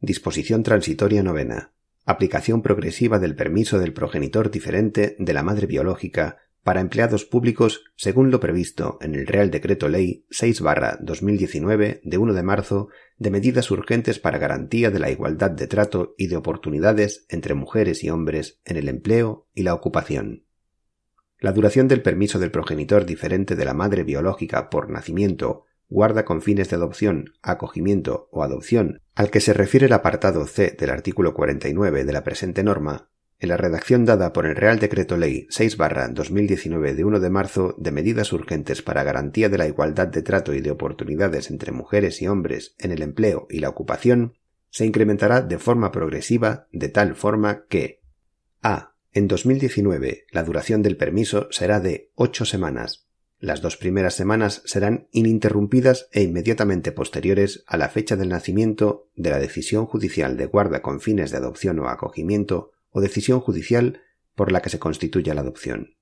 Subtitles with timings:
[0.00, 1.72] Disposición transitoria novena.
[2.04, 8.30] Aplicación progresiva del permiso del progenitor diferente de la madre biológica para empleados públicos según
[8.30, 14.20] lo previsto en el Real Decreto Ley 6-2019 de 1 de marzo de medidas urgentes
[14.20, 18.76] para garantía de la igualdad de trato y de oportunidades entre mujeres y hombres en
[18.76, 20.44] el empleo y la ocupación.
[21.40, 26.42] La duración del permiso del progenitor diferente de la madre biológica por nacimiento guarda con
[26.42, 31.34] fines de adopción, acogimiento o adopción al que se refiere el apartado C del artículo
[31.34, 36.94] 49 de la presente norma, en la redacción dada por el Real Decreto Ley 6-2019
[36.94, 40.60] de 1 de marzo de medidas urgentes para garantía de la igualdad de trato y
[40.60, 44.34] de oportunidades entre mujeres y hombres en el empleo y la ocupación,
[44.70, 48.00] se incrementará de forma progresiva de tal forma que
[48.62, 48.94] a.
[49.12, 53.07] En 2019 la duración del permiso será de ocho semanas,
[53.40, 59.30] las dos primeras semanas serán ininterrumpidas e inmediatamente posteriores a la fecha del nacimiento de
[59.30, 64.02] la decisión judicial de guarda con fines de adopción o acogimiento o decisión judicial
[64.34, 65.94] por la que se constituya la adopción.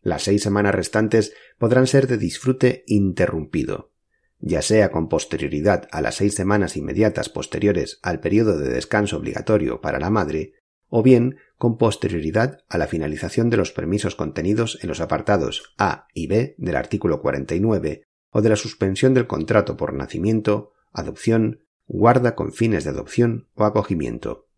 [0.00, 3.90] Las seis semanas restantes podrán ser de disfrute interrumpido,
[4.38, 9.80] ya sea con posterioridad a las seis semanas inmediatas posteriores al periodo de descanso obligatorio
[9.80, 10.54] para la madre,
[10.90, 16.08] o bien con posterioridad a la finalización de los permisos contenidos en los apartados A
[16.12, 22.34] y B del artículo 49 o de la suspensión del contrato por nacimiento, adopción, guarda
[22.34, 24.48] con fines de adopción o acogimiento.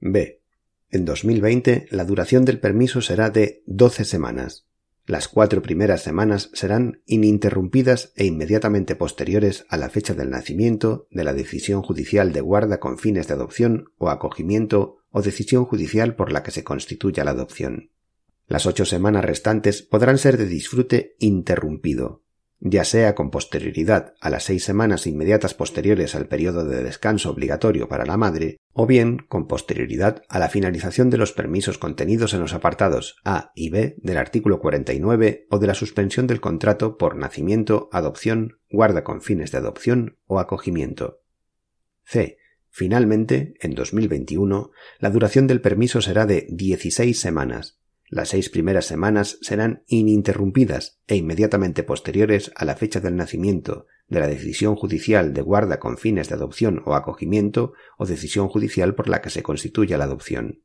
[0.00, 0.42] B.
[0.90, 4.65] En 2020 la duración del permiso será de 12 semanas.
[5.06, 11.22] Las cuatro primeras semanas serán ininterrumpidas e inmediatamente posteriores a la fecha del nacimiento de
[11.22, 16.32] la decisión judicial de guarda con fines de adopción o acogimiento o decisión judicial por
[16.32, 17.92] la que se constituya la adopción.
[18.48, 22.24] Las ocho semanas restantes podrán ser de disfrute interrumpido,
[22.60, 27.88] ya sea con posterioridad a las seis semanas inmediatas posteriores al periodo de descanso obligatorio
[27.88, 32.40] para la madre, o bien con posterioridad a la finalización de los permisos contenidos en
[32.40, 37.16] los apartados A y B del artículo 49 o de la suspensión del contrato por
[37.16, 41.20] nacimiento, adopción, guarda con fines de adopción o acogimiento.
[42.04, 42.38] C.
[42.68, 47.75] Finalmente, en 2021, la duración del permiso será de 16 semanas.
[48.08, 54.20] Las seis primeras semanas serán ininterrumpidas e inmediatamente posteriores a la fecha del nacimiento, de
[54.20, 59.08] la decisión judicial de guarda con fines de adopción o acogimiento o decisión judicial por
[59.08, 60.62] la que se constituya la adopción.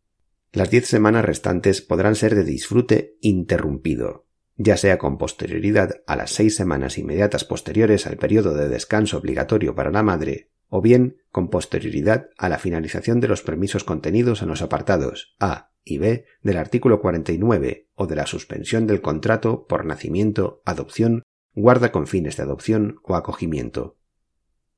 [0.51, 4.27] Las diez semanas restantes podrán ser de disfrute interrumpido,
[4.57, 9.73] ya sea con posterioridad a las seis semanas inmediatas posteriores al periodo de descanso obligatorio
[9.73, 14.49] para la madre o bien con posterioridad a la finalización de los permisos contenidos en
[14.49, 19.85] los apartados A y B del artículo 49 o de la suspensión del contrato por
[19.85, 23.97] nacimiento, adopción, guarda con fines de adopción o acogimiento.